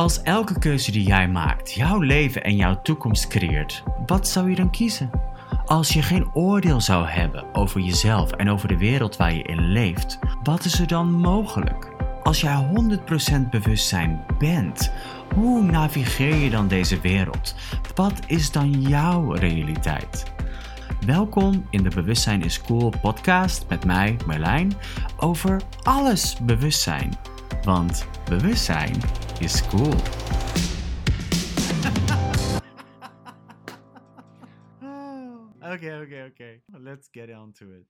Als 0.00 0.22
elke 0.22 0.58
keuze 0.58 0.90
die 0.90 1.06
jij 1.06 1.28
maakt 1.28 1.72
jouw 1.72 2.00
leven 2.00 2.44
en 2.44 2.56
jouw 2.56 2.82
toekomst 2.82 3.28
creëert, 3.28 3.82
wat 4.06 4.28
zou 4.28 4.50
je 4.50 4.56
dan 4.56 4.70
kiezen? 4.70 5.10
Als 5.64 5.92
je 5.92 6.02
geen 6.02 6.30
oordeel 6.34 6.80
zou 6.80 7.06
hebben 7.06 7.54
over 7.54 7.80
jezelf 7.80 8.30
en 8.30 8.50
over 8.50 8.68
de 8.68 8.78
wereld 8.78 9.16
waar 9.16 9.34
je 9.34 9.42
in 9.42 9.72
leeft, 9.72 10.18
wat 10.42 10.64
is 10.64 10.80
er 10.80 10.86
dan 10.86 11.12
mogelijk? 11.12 11.92
Als 12.22 12.40
jij 12.40 12.68
100% 13.38 13.48
bewustzijn 13.50 14.24
bent, 14.38 14.92
hoe 15.34 15.62
navigeer 15.62 16.34
je 16.34 16.50
dan 16.50 16.68
deze 16.68 17.00
wereld? 17.00 17.54
Wat 17.94 18.20
is 18.26 18.52
dan 18.52 18.70
jouw 18.70 19.32
realiteit? 19.32 20.32
Welkom 21.06 21.66
in 21.70 21.82
de 21.82 21.90
Bewustzijn 21.94 22.42
is 22.42 22.60
Cool 22.60 22.92
podcast 23.00 23.64
met 23.68 23.84
mij, 23.84 24.16
Merlijn, 24.26 24.72
over 25.16 25.60
alles 25.82 26.36
bewustzijn. 26.42 27.14
Want 27.62 28.06
bewustzijn 28.28 28.94
is 29.40 29.60
cool. 29.62 29.94
Oh. 34.82 35.48
okay, 35.62 35.92
okay, 35.92 36.22
okay. 36.22 36.60
Let's 36.78 37.08
get 37.08 37.30
on 37.30 37.52
to 37.58 37.72
it. 37.72 37.84